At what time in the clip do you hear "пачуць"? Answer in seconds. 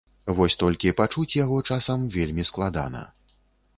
1.01-1.35